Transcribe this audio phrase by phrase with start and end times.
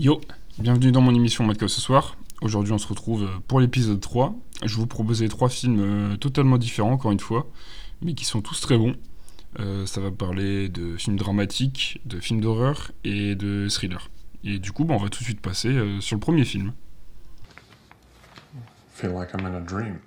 [0.00, 0.20] Yo,
[0.60, 2.16] bienvenue dans mon émission Matko ce soir.
[2.40, 4.32] Aujourd'hui, on se retrouve euh, pour l'épisode 3.
[4.62, 7.48] Je vais vous proposer trois films euh, totalement différents, encore une fois,
[8.00, 8.94] mais qui sont tous très bons.
[9.58, 14.08] Euh, ça va parler de films dramatiques, de films d'horreur et de thrillers.
[14.44, 16.72] Et du coup, bah, on va tout de suite passer euh, sur le premier film.
[18.94, 19.98] feel like I'm in a dream.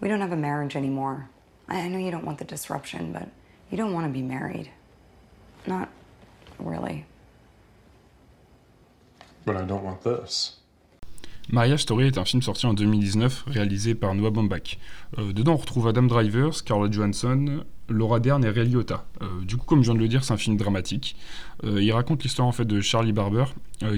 [0.00, 1.28] We don't have a marriage anymore.
[1.68, 3.28] I I know you don't want the disruption, but
[3.70, 4.70] you don't want to be married.
[5.66, 5.90] Not
[6.58, 7.04] really.
[9.46, 10.64] But I don't want this.
[11.50, 14.78] Marriage Story est un film sorti en 2019, réalisé par Noah Baumbach.
[15.18, 19.04] Euh, dedans, on retrouve Adam Driver, Scarlett Johansson, Laura Dern et Ray Liotta.
[19.20, 21.16] Euh, du coup, comme je viens de le dire, c'est un film dramatique.
[21.64, 23.44] Euh, il raconte l'histoire en fait de Charlie Barber,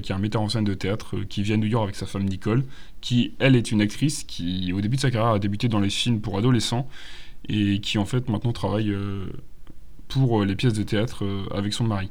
[0.03, 2.07] qui est un metteur en scène de théâtre, qui vit à New York avec sa
[2.07, 2.65] femme Nicole,
[3.01, 5.91] qui elle est une actrice qui, au début de sa carrière, a débuté dans les
[5.91, 6.89] films pour adolescents
[7.49, 8.93] et qui en fait maintenant travaille
[10.09, 12.11] pour les pièces de théâtre avec son mari.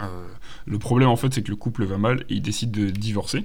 [0.00, 0.26] Euh,
[0.66, 3.44] le problème en fait, c'est que le couple va mal et il décide de divorcer.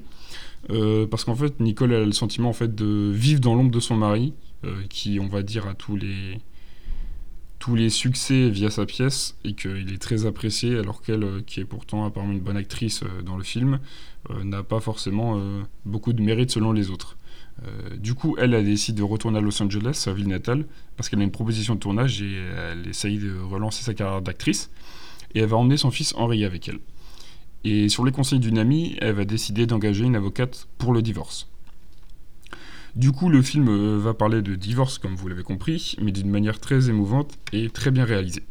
[0.69, 3.79] Euh, parce qu'en fait, Nicole a le sentiment en fait de vivre dans l'ombre de
[3.79, 4.33] son mari,
[4.65, 6.39] euh, qui, on va dire, a tous les
[7.59, 11.65] tous les succès via sa pièce et qu'il est très apprécié, alors qu'elle, qui est
[11.65, 13.79] pourtant apparemment une bonne actrice dans le film,
[14.43, 15.41] n'a pas forcément
[15.85, 17.15] beaucoup de mérite selon les autres.
[17.99, 20.65] Du coup, elle, a décidé de retourner à Los Angeles, sa ville natale,
[20.97, 24.69] parce qu'elle a une proposition de tournage et elle essaye de relancer sa carrière d'actrice.
[25.35, 26.79] Et elle va emmener son fils Henri avec elle.
[27.63, 31.49] Et sur les conseils d'une amie, elle va décider d'engager une avocate pour le divorce.
[32.95, 36.29] Du coup, le film euh, va parler de divorce, comme vous l'avez compris, mais d'une
[36.29, 38.43] manière très émouvante et très bien réalisée.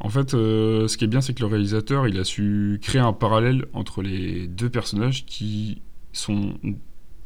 [0.00, 3.00] En fait, euh, ce qui est bien, c'est que le réalisateur, il a su créer
[3.00, 6.54] un parallèle entre les deux personnages qui sont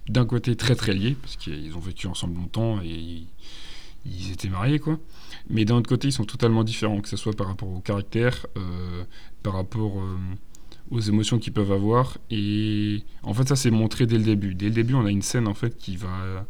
[0.08, 3.25] d'un côté très très liés, parce qu'ils ont vécu ensemble longtemps et
[4.05, 4.99] ils, étaient mariés, quoi.
[5.49, 8.47] Mais d'un autre côté, ils sont totalement différents, que ce soit par rapport au caractère,
[8.56, 9.05] euh,
[9.43, 10.16] par rapport euh,
[10.91, 12.19] aux émotions qu'ils peuvent avoir.
[12.31, 14.55] Et en fait, ça, c'est montré dès le début.
[14.55, 16.47] Dès le début, on a une scène, en fait, qui va...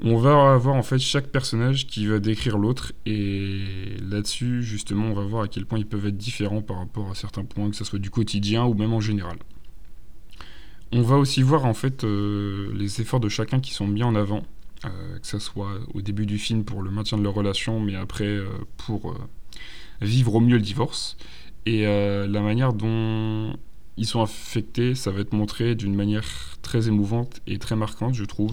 [0.00, 2.92] On va avoir, en fait, chaque personnage qui va décrire l'autre.
[3.06, 7.10] Et là-dessus, justement, on va voir à quel point ils peuvent être différents par rapport
[7.10, 9.36] à certains points, que ce soit du quotidien ou même en général.
[10.92, 14.14] On va aussi voir, en fait, euh, les efforts de chacun qui sont mis en
[14.14, 14.44] avant.
[14.84, 17.94] Euh, que ce soit au début du film pour le maintien de leur relation, mais
[17.94, 18.46] après euh,
[18.76, 19.18] pour euh,
[20.00, 21.16] vivre au mieux le divorce.
[21.66, 23.56] Et la manière dont
[23.96, 26.26] ils sont affectés, ça va être montré d'une manière
[26.60, 28.52] très émouvante et très marquante, je trouve.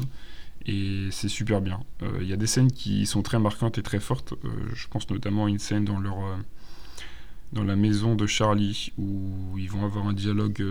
[0.65, 1.81] Et c'est super bien.
[2.21, 4.33] Il y a des scènes qui sont très marquantes et très fortes.
[4.73, 6.19] Je pense notamment à une scène dans leur
[7.51, 10.63] dans la maison de Charlie où ils vont avoir un dialogue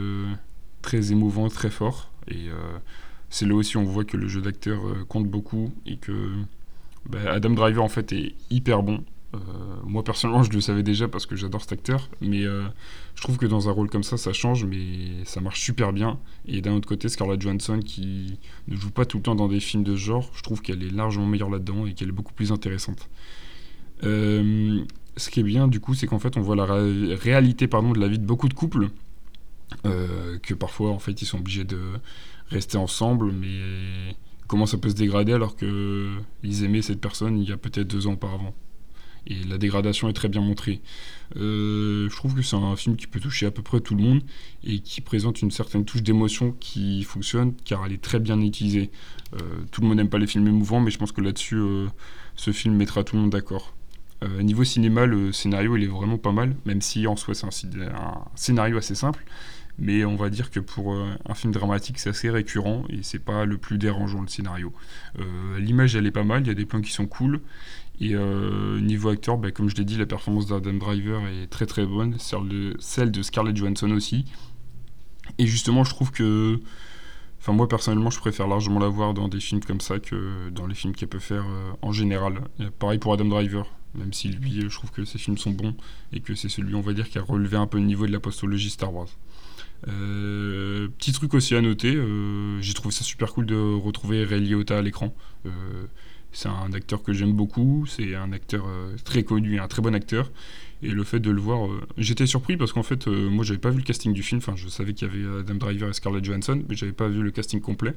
[0.81, 2.11] très émouvant, très fort.
[2.27, 2.49] Et
[3.31, 6.33] c'est là aussi on voit que le jeu d'acteur euh, compte beaucoup et que
[7.09, 9.05] bah, Adam Driver en fait est hyper bon.
[9.35, 9.39] Euh,
[9.85, 12.65] moi personnellement je le savais déjà parce que j'adore cet acteur, mais euh,
[13.15, 16.19] je trouve que dans un rôle comme ça ça change, mais ça marche super bien.
[16.47, 18.39] Et d'un autre côté Scarlett Johansson qui
[18.69, 20.83] ne joue pas tout le temps dans des films de ce genre, je trouve qu'elle
[20.83, 23.09] est largement meilleure là-dedans et qu'elle est beaucoup plus intéressante.
[25.17, 27.93] Ce qui est bien du coup c'est qu'en fait on voit la ré- réalité pardon,
[27.93, 28.89] de la vie de beaucoup de couples
[30.43, 31.79] que parfois en fait ils sont obligés de
[32.51, 34.15] rester ensemble mais
[34.51, 36.11] comment ça peut se dégrader alors que
[36.43, 38.55] ils aimaient cette personne il y a peut-être deux ans auparavant.
[39.27, 40.81] Et la dégradation est très bien montrée.
[41.37, 44.03] Euh, je trouve que c'est un film qui peut toucher à peu près tout le
[44.03, 44.23] monde
[44.65, 48.91] et qui présente une certaine touche d'émotion qui fonctionne car elle est très bien utilisée.
[49.35, 49.39] Euh,
[49.71, 51.87] tout le monde n'aime pas les films émouvants mais je pense que là-dessus euh,
[52.35, 53.75] ce film mettra tout le monde d'accord.
[54.43, 58.25] Niveau cinéma, le scénario il est vraiment pas mal, même si en soi c'est un
[58.35, 59.25] scénario assez simple.
[59.81, 63.19] Mais on va dire que pour euh, un film dramatique, c'est assez récurrent et c'est
[63.19, 64.75] pas le plus dérangeant le scénario.
[65.19, 67.41] Euh, L'image elle est pas mal, il y a des plans qui sont cool.
[67.99, 71.67] Et euh, niveau acteur, bah, comme je l'ai dit, la performance d'Adam Driver est très
[71.67, 74.27] très bonne, celle de, Scarlett Johansson aussi.
[75.39, 76.61] Et justement, je trouve que.
[77.41, 80.67] Enfin, moi personnellement, je préfère largement la voir dans des films comme ça que dans
[80.67, 81.47] les films qu'elle peut faire
[81.81, 82.43] en général.
[82.79, 85.75] Pareil pour Adam Driver, même si lui, je trouve que ses films sont bons
[86.13, 88.13] et que c'est celui, on va dire, qui a relevé un peu le niveau de
[88.13, 89.09] la postologie Star Wars.
[89.89, 94.41] Euh, petit truc aussi à noter, euh, j'ai trouvé ça super cool de retrouver Ray
[94.41, 95.15] Liotta à l'écran.
[95.47, 95.51] Euh,
[96.33, 98.67] c'est un acteur que j'aime beaucoup, c'est un acteur
[99.05, 100.31] très connu, un très bon acteur.
[100.83, 101.69] Et le fait de le voir,
[101.99, 104.69] j'étais surpris parce qu'en fait, moi j'avais pas vu le casting du film, enfin je
[104.69, 107.61] savais qu'il y avait Adam Driver et Scarlett Johansson, mais j'avais pas vu le casting
[107.61, 107.95] complet.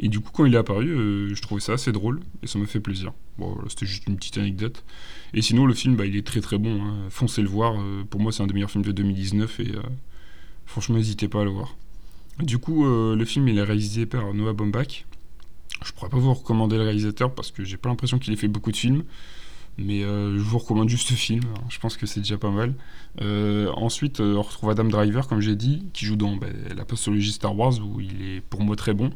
[0.00, 0.88] Et du coup, quand il est apparu,
[1.32, 3.12] je trouvais ça assez drôle et ça m'a fait plaisir.
[3.38, 4.82] Bon, voilà, c'était juste une petite anecdote.
[5.32, 6.82] Et sinon, le film, bah, il est très très bon.
[6.82, 6.94] hein.
[7.08, 7.76] Foncez le voir.
[8.08, 9.72] pour moi, c'est un des meilleurs films de 2019 et
[10.70, 11.76] franchement, n'hésitez pas à le voir.
[12.38, 15.04] Du coup, euh, le film, il est réalisé par Noah Baumbach.
[15.84, 18.48] Je pourrais pas vous recommander le réalisateur parce que j'ai pas l'impression qu'il ait fait
[18.48, 19.04] beaucoup de films.
[19.78, 21.60] Mais je vous recommande juste ce film, hein.
[21.70, 22.74] je pense que c'est déjà pas mal.
[23.74, 27.56] ensuite, on retrouve Adam Driver, comme j'ai dit, qui joue dans ben, la postologie Star
[27.56, 29.10] Wars, où il est pour moi très bon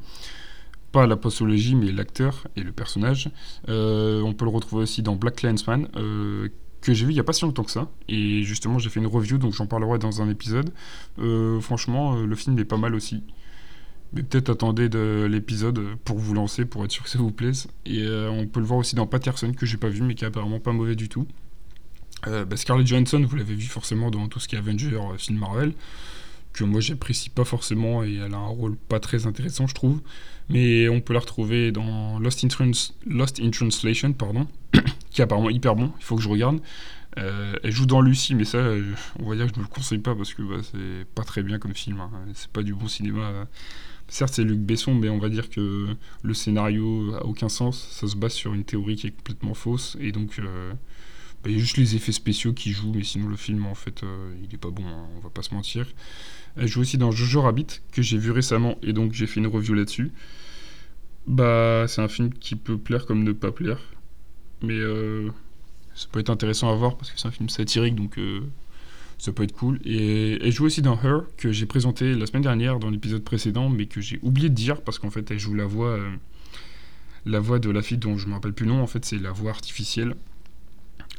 [0.91, 3.29] pas la postologie, mais l'acteur et le personnage.
[3.67, 6.49] on peut le retrouver aussi dans Black Clansman, euh,
[6.85, 7.91] que j'ai vu il n'y a pas si longtemps que ça.
[8.09, 10.73] Et justement, j'ai fait une review, donc j'en parlerai dans un épisode.
[11.19, 13.23] Euh, franchement, euh, le film est pas mal aussi.
[14.13, 17.67] Mais peut-être attendez de l'épisode pour vous lancer, pour être sûr que ça vous plaise.
[17.87, 20.25] Et euh, on peut le voir aussi dans Patterson, que j'ai pas vu, mais qui
[20.25, 21.27] est apparemment pas mauvais du tout.
[22.25, 25.75] Bah, Scarlett Johansson, vous l'avez vu forcément dans tout ce qui est Avenger, film Marvel
[26.55, 30.01] que moi j'apprécie pas forcément et elle a un rôle pas très intéressant je trouve.
[30.49, 34.47] Mais on peut la retrouver dans Lost in, Translation pardon
[35.11, 36.61] qui est apparemment hyper bon il faut que je regarde.
[37.19, 39.69] Euh, elle joue dans Lucie mais ça euh, on va dire que je me le
[39.69, 42.11] conseille pas parce que bah, c'est pas très bien comme film hein.
[42.35, 43.47] c'est pas du bon cinéma.
[44.07, 45.89] Certes c'est Luc Besson mais on va dire que
[46.23, 47.89] le scénario a aucun sens.
[47.91, 50.73] Ça se base sur une théorie qui est complètement fausse et donc euh,
[51.47, 54.03] il y a juste les effets spéciaux qui jouent mais sinon le film en fait
[54.43, 55.87] il est pas bon hein, on va pas se mentir
[56.57, 59.47] elle joue aussi dans Jojo Rabbit, que j'ai vu récemment, et donc j'ai fait une
[59.47, 60.13] review là-dessus.
[61.27, 63.81] Bah, c'est un film qui peut plaire comme ne pas plaire.
[64.63, 65.31] Mais euh,
[65.95, 68.41] ça peut être intéressant à voir parce que c'est un film satirique, donc euh,
[69.19, 69.81] ça peut être cool.
[69.85, 73.69] Et elle joue aussi dans Her, que j'ai présenté la semaine dernière dans l'épisode précédent,
[73.69, 76.11] mais que j'ai oublié de dire parce qu'en fait, elle joue la voix, euh,
[77.27, 78.81] la voix de la fille dont je me rappelle plus le nom.
[78.81, 80.15] En fait, c'est la voix artificielle.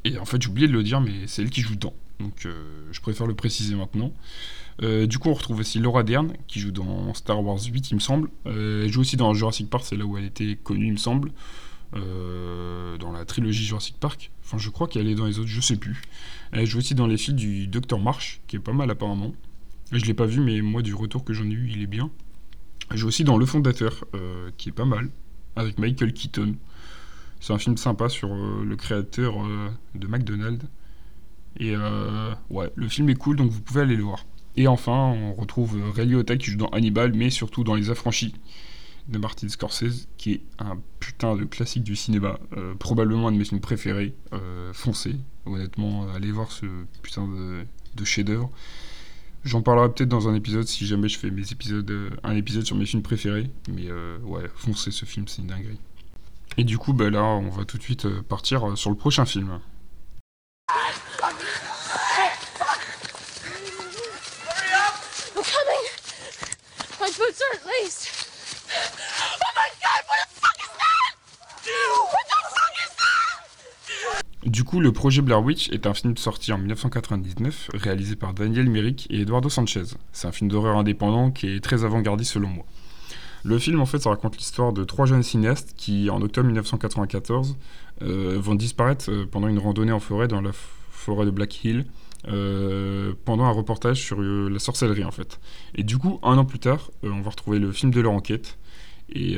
[0.05, 1.93] Et en fait, j'ai oublié de le dire, mais c'est elle qui joue dedans.
[2.19, 2.47] Donc,
[2.91, 4.13] je préfère le préciser maintenant.
[4.83, 7.95] Euh, du coup, on retrouve aussi Laura Dern, qui joue dans Star Wars 8, il
[7.95, 8.29] me semble.
[8.45, 10.97] Euh, elle joue aussi dans Jurassic Park, c'est là où elle était connue, il me
[10.97, 11.31] semble.
[11.95, 14.31] Euh, dans la trilogie Jurassic Park.
[14.43, 16.01] Enfin, je crois qu'elle est dans les autres, je sais plus.
[16.51, 17.99] Elle joue aussi dans les films du Dr.
[17.99, 19.33] Marsh, qui est pas mal apparemment.
[19.91, 22.09] Je l'ai pas vu, mais moi, du retour que j'en ai eu, il est bien.
[22.91, 24.03] Elle joue aussi dans Le Fondateur,
[24.57, 25.09] qui est pas mal,
[25.55, 26.55] avec Michael Keaton.
[27.45, 29.35] C'est un film sympa sur le créateur
[29.93, 30.65] de McDonald's.
[31.59, 31.75] Et
[32.49, 34.25] ouais, le film est cool, donc vous pouvez aller le voir.
[34.55, 38.33] Et enfin, on retrouve Ray Liotta qui joue dans Hannibal, mais surtout dans Les Affranchis
[39.07, 43.37] de Martin Scorsese, qui est un putain de classique du cinéma, euh, probablement un de
[43.37, 44.15] mes films préférés.
[44.33, 45.15] Euh, foncez,
[45.45, 46.65] honnêtement, allez voir ce
[47.03, 48.49] putain de, chef-d'œuvre.
[49.43, 52.87] J'en parlerai peut-être dans un épisode si jamais je fais euh, un épisode sur mes
[52.87, 53.51] films préférés.
[53.69, 53.91] Mais
[54.23, 55.79] ouais, foncez ce film, c'est une dinguerie.
[56.57, 59.59] Et du coup, bah là, on va tout de suite partir sur le prochain film.
[74.45, 78.69] Du coup, le projet Blair Witch est un film sorti en 1999, réalisé par Daniel
[78.69, 79.83] Merrick et Eduardo Sanchez.
[80.13, 82.65] C'est un film d'horreur indépendant qui est très avant-gardiste selon moi.
[83.45, 87.55] Le film, en fait, ça raconte l'histoire de trois jeunes cinéastes qui, en octobre 1994,
[88.01, 91.85] euh, vont disparaître euh, pendant une randonnée en forêt dans la forêt de Black Hill,
[92.27, 95.39] euh, pendant un reportage sur la sorcellerie en fait.
[95.75, 98.57] Et du coup, un an plus tard, on va retrouver le film de leur enquête.
[99.13, 99.37] Et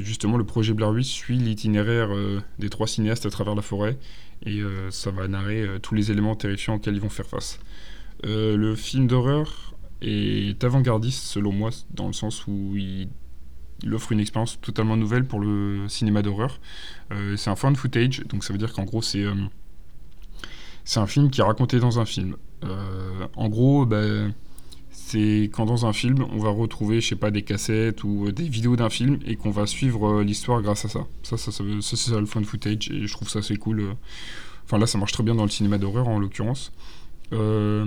[0.00, 2.10] justement, le projet Blair Witch suit l'itinéraire
[2.58, 3.96] des trois cinéastes à travers la forêt.
[4.44, 4.60] Et
[4.90, 7.58] ça va narrer tous les éléments terrifiants auxquels ils vont faire face.
[8.22, 13.08] le film d'horreur est avant-gardiste selon moi, dans le sens où il,
[13.92, 16.60] offre une expérience totalement nouvelle pour le cinéma d'horreur.
[17.36, 19.24] c'est un found footage, donc ça veut dire qu'en gros c'est
[20.86, 22.36] c'est un film qui est raconté dans un film.
[22.64, 24.32] Euh, en gros, ben,
[24.88, 28.48] c'est quand dans un film, on va retrouver, je sais pas, des cassettes ou des
[28.48, 31.06] vidéos d'un film et qu'on va suivre euh, l'histoire grâce à ça.
[31.24, 33.96] Ça, ça, ça, c'est ça le fun footage et je trouve ça assez cool.
[34.64, 36.72] Enfin là, ça marche très bien dans le cinéma d'horreur en l'occurrence.
[37.32, 37.84] Euh,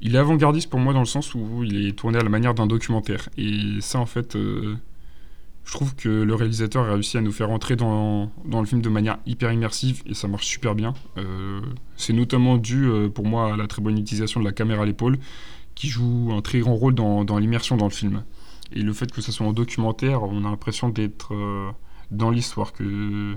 [0.00, 2.54] il est avant-gardiste pour moi dans le sens où il est tourné à la manière
[2.54, 3.28] d'un documentaire.
[3.38, 4.36] Et ça, en fait,
[5.66, 8.80] je trouve que le réalisateur a réussi à nous faire entrer dans, dans le film
[8.80, 10.94] de manière hyper immersive et ça marche super bien.
[11.18, 11.60] Euh,
[11.96, 14.86] c'est notamment dû euh, pour moi à la très bonne utilisation de la caméra à
[14.86, 15.18] l'épaule
[15.74, 18.22] qui joue un très grand rôle dans, l'immersion dans le film.
[18.72, 21.68] Et le fait que ça soit en documentaire, on a l'impression d'être euh,
[22.12, 23.34] dans l'histoire, que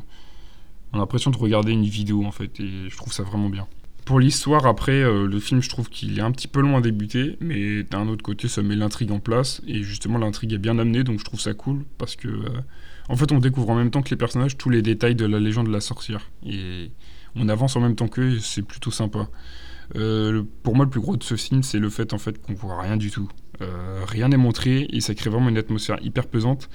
[0.94, 3.68] on a l'impression de regarder une vidéo en fait et je trouve ça vraiment bien.
[4.06, 6.82] Pour l'histoire, après, euh, le film, je trouve qu'il est un petit peu long à
[6.82, 10.80] débuter, mais d'un autre côté, ça met l'intrigue en place, et justement, l'intrigue est bien
[10.80, 12.50] amenée, donc je trouve ça cool, parce que, euh,
[13.08, 15.40] en fait, on découvre en même temps que les personnages tous les détails de la
[15.40, 16.92] légende de la sorcière, et
[17.36, 19.30] on avance en même temps qu'eux, et c'est plutôt sympa.
[19.96, 22.54] Euh, pour moi, le plus gros de ce film, c'est le fait, en fait, qu'on
[22.54, 23.30] voit rien du tout.
[24.08, 26.70] rien n'est montré, et ça crée vraiment une atmosphère hyper pesante,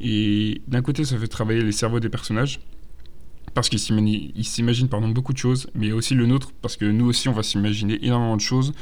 [0.00, 2.58] et d'un côté, ça fait travailler les cerveaux des personnages,
[3.54, 7.28] parce qu'il s'imagine pardon beaucoup de choses, mais aussi le nôtre parce que nous aussi
[7.28, 8.72] on va s'imaginer énormément de choses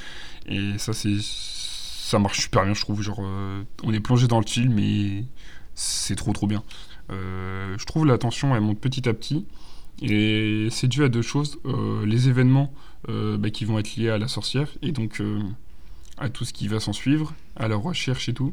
[0.47, 4.41] et ça c'est ça marche super bien je trouve genre euh, on est plongé dans
[4.41, 5.25] le film et
[5.75, 6.63] c'est trop trop bien.
[7.11, 9.47] Euh, je trouve la tension elle monte petit à petit
[10.03, 11.59] Et c'est dû à deux choses.
[11.65, 12.73] Euh, les événements
[13.09, 15.23] bah, qui vont être liés à la sorcière, et donc
[16.19, 18.53] à tout ce qui va s'en suivre, à la recherche et tout.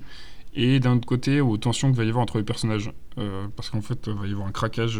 [0.55, 2.91] Et d'un autre côté, aux tensions qu'il va y avoir entre les personnages.
[3.55, 4.99] parce qu'en fait, il va y avoir un craquage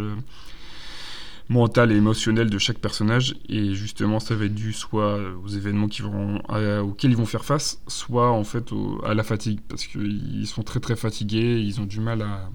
[1.50, 3.36] mental et émotionnel de chaque personnage.
[3.50, 6.39] Et justement, ça va être dû soit aux événements qui vont,
[6.82, 8.70] auxquels ils vont faire face, soit en fait
[9.06, 9.60] à la fatigue.
[9.68, 12.50] Parce qu'ils sont très très fatigués, ils ont du mal à,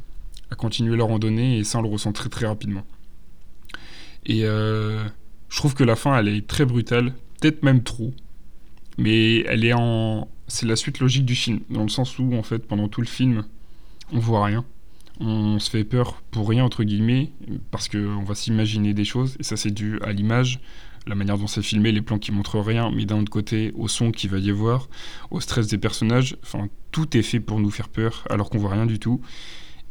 [0.56, 2.84] continuer leur randonnée, et ça, on le ressent très très rapidement.
[4.26, 5.02] Et euh,
[5.48, 8.12] je trouve que la fin, elle est très brutale, peut-être même trop.
[8.98, 10.28] Mais elle est en.
[10.48, 13.06] C'est la suite logique du film, dans le sens où, en fait, pendant tout le
[13.06, 13.44] film,
[14.12, 14.64] on voit rien.
[15.20, 17.32] On se fait peur pour rien, entre guillemets,
[17.70, 20.60] parce qu'on va s'imaginer des choses, et ça, c'est dû à l'image,
[21.06, 23.88] la manière dont c'est filmé, les plans qui montrent rien, mais d'un autre côté, au
[23.88, 24.88] son qu'il va y avoir,
[25.30, 26.36] au stress des personnages.
[26.42, 29.20] Enfin, tout est fait pour nous faire peur, alors qu'on voit rien du tout.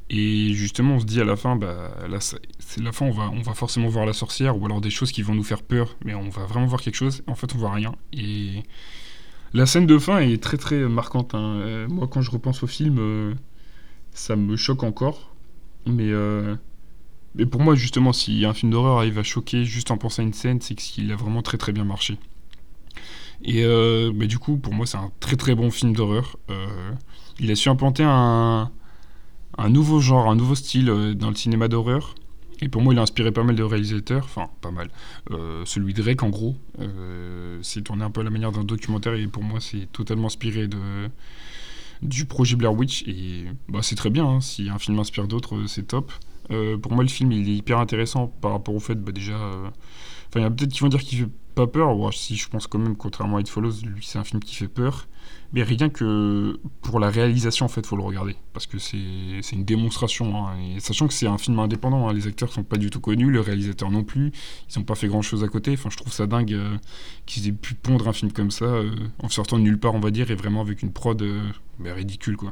[0.09, 3.29] Et justement, on se dit à la fin, bah, là, c'est la fin, on va,
[3.29, 5.95] on va forcément voir la sorcière, ou alors des choses qui vont nous faire peur,
[6.03, 7.95] mais on va vraiment voir quelque chose, en fait, on voit rien.
[8.11, 8.63] Et
[9.53, 11.35] la scène de fin est très très marquante.
[11.35, 11.61] Hein.
[11.61, 13.33] Euh, moi, quand je repense au film, euh,
[14.11, 15.33] ça me choque encore.
[15.85, 16.55] Mais, euh,
[17.35, 20.25] mais pour moi, justement, si un film d'horreur arrive à choquer juste en pensant à
[20.25, 22.17] une scène, c'est qu'il a vraiment très très bien marché.
[23.43, 23.63] Et
[24.13, 26.37] bah, du coup, pour moi, c'est un très très bon film d'horreur.
[27.39, 28.71] il a su implanter un
[29.57, 32.15] un nouveau genre, un nouveau style euh, dans le cinéma d'horreur.
[32.63, 34.89] Et pour moi, il a inspiré pas mal de réalisateurs, enfin pas mal.
[35.31, 38.63] Euh, celui de Drake, en gros, euh, c'est tourné un peu à la manière d'un
[38.63, 40.77] documentaire et pour moi, c'est totalement inspiré de
[42.01, 43.03] du projet Blair Witch.
[43.07, 44.41] Et bah, c'est très bien, hein.
[44.41, 46.11] si un film inspire d'autres, c'est top.
[46.81, 49.35] pour moi, le film, il est hyper intéressant par rapport au fait, bah, déjà.
[49.35, 52.13] Enfin, il y a peut-être qui vont dire qu'il fait pas peur.
[52.13, 54.67] si je pense quand même, contrairement à It Follows, lui, c'est un film qui fait
[54.67, 55.07] peur.
[55.53, 58.35] Mais rien que pour la réalisation, en fait, faut le regarder.
[58.53, 58.97] Parce que c'est
[59.51, 60.47] une démonstration.
[60.47, 60.55] Hein.
[60.75, 62.13] Et sachant que c'est un film indépendant, hein.
[62.13, 64.31] les acteurs sont pas du tout connus, le réalisateur non plus.
[64.73, 65.73] Ils n'ont pas fait grand chose à côté.
[65.73, 66.77] Enfin, je trouve ça dingue euh,
[67.25, 69.99] qu'ils aient pu pondre un film comme ça, euh, en sortant de nulle part, on
[69.99, 71.41] va dire, et vraiment avec une prod euh,
[71.83, 72.51] ridicule, quoi.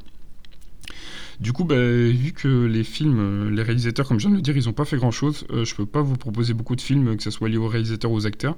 [1.40, 4.58] Du coup, bah, vu que les films, les réalisateurs, comme je viens de le dire,
[4.58, 7.24] ils n'ont pas fait grand chose, je peux pas vous proposer beaucoup de films, que
[7.24, 8.58] ce soit lié aux réalisateurs ou aux acteurs.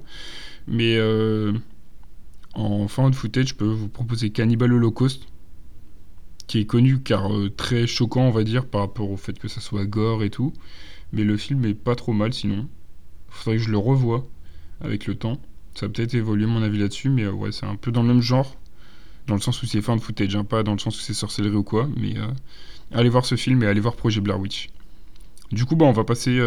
[0.66, 0.98] Mais
[2.54, 5.26] en fin de footage, je peux vous proposer Cannibal Holocaust,
[6.46, 9.48] qui est connu car euh, très choquant, on va dire, par rapport au fait que
[9.48, 10.52] ça soit gore et tout.
[11.12, 12.68] Mais le film est pas trop mal sinon.
[13.28, 14.26] Faudrait que je le revoie
[14.80, 15.40] avec le temps.
[15.74, 18.08] Ça a peut-être évolué mon avis là-dessus, mais euh, ouais, c'est un peu dans le
[18.08, 18.56] même genre.
[19.28, 21.14] Dans le sens où c'est fin de footage, hein, pas dans le sens où c'est
[21.14, 21.88] sorcellerie ou quoi.
[21.96, 22.26] Mais euh,
[22.92, 24.68] allez voir ce film et allez voir Projet Blair Witch.
[25.52, 26.40] Du coup, bah, on va passer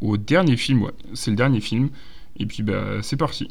[0.00, 0.82] au dernier film.
[0.82, 1.88] Ouais, c'est le dernier film.
[2.36, 3.48] Et puis, bah, c'est parti.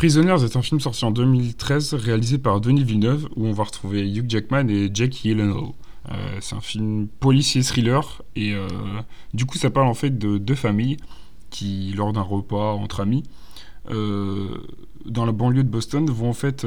[0.00, 4.10] Prisoners est un film sorti en 2013 réalisé par Denis Villeneuve où on va retrouver
[4.10, 5.72] Hugh Jackman et Jake Gyllenhaal.
[6.10, 8.66] Euh, c'est un film policier thriller et euh,
[9.34, 10.96] du coup ça parle en fait de deux familles
[11.50, 13.24] qui lors d'un repas entre amis
[13.90, 14.56] euh,
[15.04, 16.66] dans la banlieue de Boston vont en fait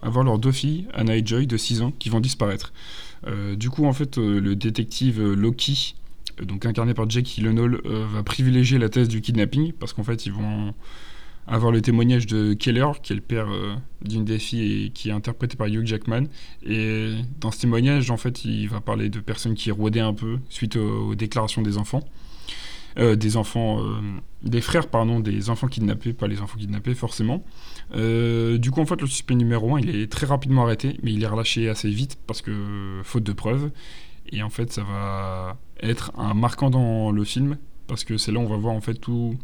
[0.00, 2.72] avoir leurs deux filles Anna et Joy de 6 ans qui vont disparaître.
[3.56, 5.96] du coup en fait le détective Loki
[6.42, 10.32] donc incarné par Jake Gyllenhaal va privilégier la thèse du kidnapping parce qu'en fait ils
[10.32, 10.72] vont
[11.46, 15.10] avoir le témoignage de Keller, qui est le père euh, d'une des filles et qui
[15.10, 16.24] est interprété par Hugh Jackman.
[16.64, 20.38] Et dans ce témoignage, en fait, il va parler de personnes qui rôdaient un peu
[20.48, 22.02] suite aux, déclarations des enfants.
[22.96, 24.00] Euh, des enfants, euh,
[24.44, 27.44] des frères, pardon, des enfants kidnappés, pas les enfants kidnappés forcément.
[27.92, 31.22] du coup, en fait, le suspect numéro 1, il est très rapidement arrêté, mais il
[31.22, 33.70] est relâché assez vite parce que faute de preuves.
[34.30, 38.40] Et en fait, ça va être un marquant dans le film parce que c'est là
[38.40, 39.36] où on va voir en fait tout,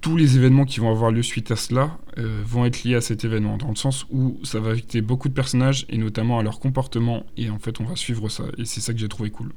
[0.00, 3.00] tous les événements qui vont avoir lieu suite à cela euh, vont être liés à
[3.00, 6.42] cet événement, dans le sens où ça va affecter beaucoup de personnages, et notamment à
[6.42, 9.30] leur comportement, et en fait on va suivre ça, et c'est ça que j'ai trouvé
[9.30, 9.52] cool.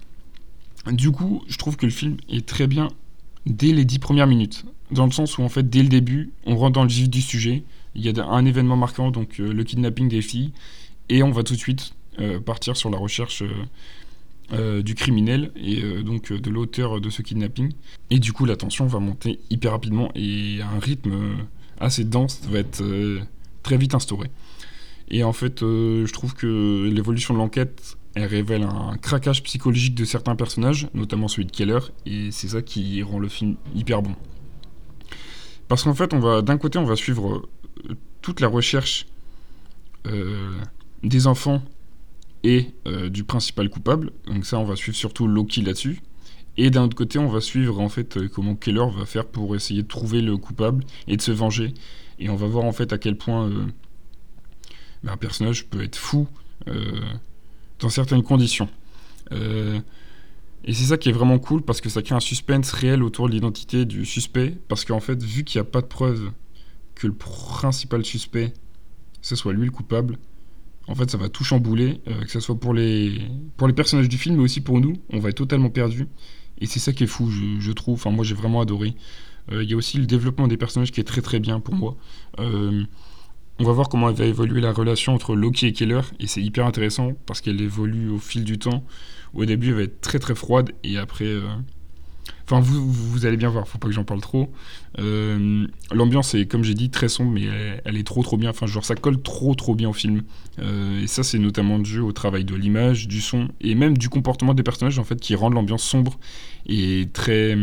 [0.91, 2.89] Du coup, je trouve que le film est très bien
[3.45, 6.57] dès les dix premières minutes, dans le sens où en fait dès le début, on
[6.57, 7.63] rentre dans le vif du sujet,
[7.95, 10.51] il y a un événement marquant, donc euh, le kidnapping des filles,
[11.09, 13.43] et on va tout de suite euh, partir sur la recherche
[14.51, 17.71] euh, du criminel et euh, donc euh, de l'auteur de ce kidnapping.
[18.09, 21.38] Et du coup, la tension va monter hyper rapidement et un rythme
[21.79, 22.83] assez dense va être
[23.63, 24.29] très vite instauré.
[25.09, 30.05] Et en fait, je trouve que l'évolution de l'enquête, elle révèle un craquage psychologique de
[30.05, 34.15] certains personnages, notamment celui de Keller, et c'est ça qui rend le film hyper bon.
[35.67, 37.47] Parce qu'en fait, on va d'un côté, on va suivre
[38.21, 39.07] toute la recherche
[41.03, 41.62] des enfants
[42.43, 44.12] et euh, du principal coupable.
[44.27, 46.01] Donc ça, on va suivre surtout Loki là-dessus.
[46.57, 49.55] Et d'un autre côté, on va suivre en fait euh, comment Keller va faire pour
[49.55, 51.73] essayer de trouver le coupable et de se venger.
[52.19, 53.65] Et on va voir en fait à quel point euh,
[55.03, 56.27] bah, un personnage peut être fou
[57.79, 58.69] dans certaines conditions.
[59.31, 63.27] et c'est ça qui est vraiment cool parce que ça crée un suspense réel autour
[63.27, 64.55] de l'identité du suspect.
[64.69, 66.31] Parce qu'en fait, vu qu'il n'y a pas de preuve
[66.95, 68.53] que le principal suspect,
[69.21, 70.17] ce soit lui le coupable,
[70.88, 73.22] en fait, ça va tout chambouler, que ce soit pour les,
[73.75, 74.94] personnages du film, mais aussi pour nous.
[75.12, 76.08] On va être totalement perdu.
[76.60, 77.96] Et c'est ça qui est fou, je, trouve.
[77.96, 78.96] Enfin, moi, j'ai vraiment adoré.
[79.52, 81.75] Euh, il y a aussi le développement des personnages qui est très très bien pour
[81.75, 81.98] moi.
[82.40, 82.84] Euh,
[83.60, 86.66] on va voir comment va évoluer la relation entre Loki et Keller, et c'est hyper
[86.66, 88.84] intéressant parce qu'elle évolue au fil du temps.
[89.34, 91.48] Au début, elle va être très très froide, et après, euh,
[92.46, 94.51] Enfin, vous, vous, allez bien voir, faut pas que j'en parle trop.
[95.00, 97.48] Euh, l'ambiance est, comme j'ai dit, très sombre, mais
[97.86, 98.50] elle, est trop trop bien.
[98.50, 100.24] Enfin, genre, ça colle trop trop bien au film.
[100.60, 104.10] Euh, et ça, c'est notamment dû au travail de l'image, du son, et même du
[104.10, 106.20] comportement des personnages, en fait, qui rendent l'ambiance sombre
[106.65, 107.56] et très.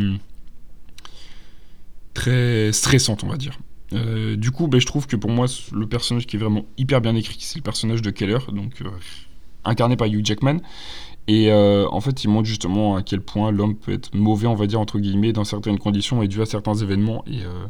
[2.15, 3.59] très stressante, on va dire.
[3.93, 7.01] Euh, du coup, ben, je trouve que pour moi, le personnage qui est vraiment hyper
[7.01, 8.83] bien écrit, c'est le personnage de Keller, donc
[9.65, 10.61] incarné par Hugh Jackman.
[11.27, 14.55] Et euh, en fait, il montre justement à quel point l'homme peut être mauvais, on
[14.55, 17.25] va dire, entre guillemets, dans certaines conditions et dû à certains événements.
[17.27, 17.67] Et euh,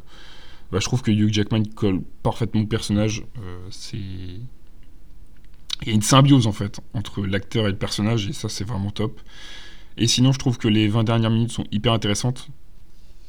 [0.73, 3.25] bah, je trouve que Hugh Jackman colle parfaitement au personnage.
[3.39, 3.69] Euh.
[5.83, 8.65] Il y a une symbiose en fait entre l'acteur et le personnage, et ça, c'est
[8.65, 9.21] vraiment top.
[9.97, 12.49] Et sinon, je trouve que les 20 dernières minutes sont hyper intéressantes.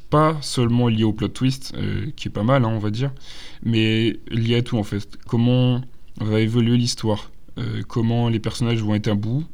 [0.09, 1.73] Pas seulement liées au plot twist,
[2.17, 3.13] qui est pas mal, hein, on va dire,
[3.63, 5.17] mais liées à tout en fait.
[5.25, 5.81] Comment
[6.19, 7.31] va évoluer l'histoire,
[7.87, 9.45] comment les personnages vont être à bout,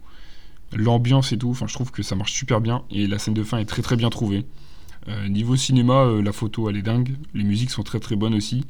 [0.75, 3.57] l'ambiance et tout, je trouve que ça marche super bien et la scène de fin
[3.57, 4.45] est très très bien trouvée.
[5.07, 8.33] Euh, niveau cinéma, euh, la photo elle est dingue, les musiques sont très très bonnes
[8.33, 8.65] aussi.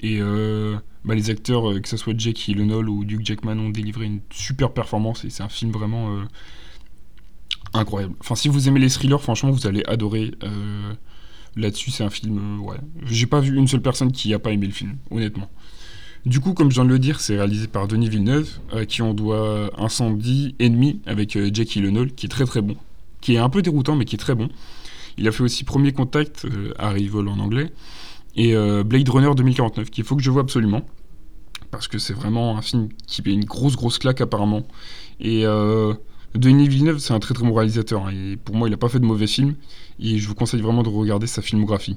[0.00, 4.06] Et euh, bah, les acteurs, que ce soit Jake Gyllenhaal ou Duke Jackman, ont délivré
[4.06, 6.22] une super performance et c'est un film vraiment
[7.74, 8.14] incroyable.
[8.20, 10.32] Enfin, si vous aimez les thrillers, franchement, vous allez adorer.
[11.56, 12.60] Là-dessus, c'est un film.
[12.60, 12.76] ouais.
[13.06, 15.50] J'ai pas vu une seule personne qui a pas aimé le film, honnêtement.
[16.26, 19.02] Du coup, comme je viens de le dire, c'est réalisé par Denis Villeneuve, à qui
[19.02, 22.76] on doit Incendie Ennemi avec euh, Jackie Lenol, qui est très très bon,
[23.20, 24.48] qui est un peu déroutant, mais qui est très bon.
[25.16, 27.72] Il a fait aussi Premier Contact, euh, Arrival en anglais,
[28.36, 30.82] et euh, Blade Runner 2049, qu'il faut que je vois absolument,
[31.70, 34.66] parce que c'est vraiment un film qui met une grosse grosse claque apparemment.
[35.20, 35.44] Et
[36.34, 38.88] Denis Villeneuve, c'est un très très bon réalisateur, hein, et pour moi, il n'a pas
[38.88, 39.54] fait de mauvais films,
[40.00, 41.96] et je vous conseille vraiment de regarder sa filmographie.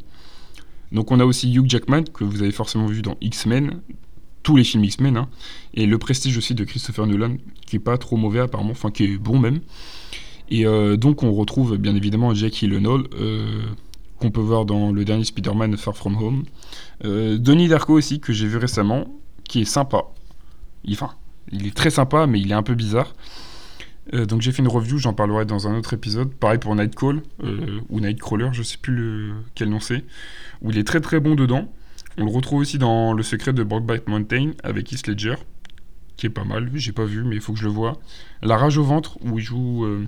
[0.91, 3.81] Donc on a aussi Hugh Jackman, que vous avez forcément vu dans X-Men,
[4.43, 5.30] tous les films X-Men, hein,
[5.73, 9.04] et le prestige aussi de Christopher Nolan, qui est pas trop mauvais apparemment, enfin qui
[9.04, 9.62] est bon même.
[10.49, 13.62] Et euh, donc on retrouve bien évidemment Jackie Lenol, euh,
[14.19, 16.43] qu'on peut voir dans le dernier Spider-Man Far From Home.
[17.06, 19.08] Euh, Denis Darko aussi, que j'ai vu récemment,
[19.45, 20.04] qui est sympa.
[20.91, 21.12] Enfin,
[21.51, 23.15] il est très sympa, mais il est un peu bizarre.
[24.12, 26.34] donc j'ai fait une review, j'en parlerai dans un autre épisode.
[26.34, 27.21] Pareil pour Nightcall,
[27.89, 30.04] ou Nightcrawler, je sais plus quel nom c'est,
[30.62, 31.71] où il est très très bon dedans.
[32.17, 35.36] On le retrouve aussi dans Le secret de Brokeback Mountain avec Heath Ledger,
[36.17, 36.69] qui est pas mal.
[36.74, 38.00] J'ai pas vu, mais il faut que je le voie.
[38.41, 40.08] La rage au ventre, où il joue euh,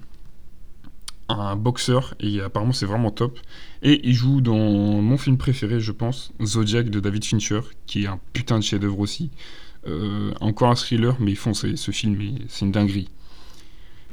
[1.29, 3.39] un boxeur, et apparemment c'est vraiment top.
[3.81, 4.57] Et il joue dans
[5.01, 8.99] mon film préféré, je pense, Zodiac de David Fincher, qui est un putain de chef-d'œuvre
[8.99, 9.31] aussi.
[9.87, 13.09] Euh, encore un thriller, mais foncez, ce film, c'est une dinguerie.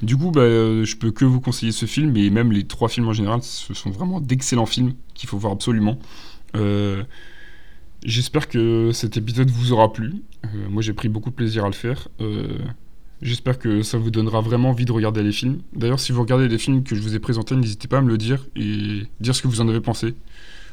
[0.02, 3.08] Du coup, bah, je peux que vous conseiller ce film, et même les trois films
[3.08, 5.98] en général, ce sont vraiment d'excellents films qu'il faut voir absolument.
[6.56, 7.04] Euh,
[8.04, 10.14] J'espère que cet épisode vous aura plu.
[10.44, 12.08] Euh, moi, j'ai pris beaucoup de plaisir à le faire.
[12.20, 12.58] Euh,
[13.20, 15.58] j'espère que ça vous donnera vraiment envie de regarder les films.
[15.74, 18.08] D'ailleurs, si vous regardez les films que je vous ai présentés, n'hésitez pas à me
[18.08, 20.14] le dire et dire ce que vous en avez pensé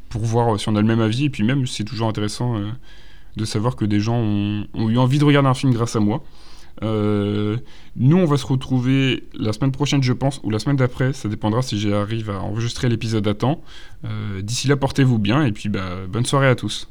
[0.07, 1.25] pour voir euh, si on a le même avis.
[1.25, 2.61] Et puis même, c'est toujours intéressant
[3.35, 6.23] de savoir que des gens ont, eu envie de regarder un film grâce à moi.
[6.81, 11.11] nous, on va se retrouver la semaine prochaine, je pense, ou la semaine d'après.
[11.11, 13.61] Ça dépendra si j'arrive à enregistrer l'épisode à temps.
[14.41, 16.87] D'ici là, portez-vous bien et puis bah, bonne soirée à tous.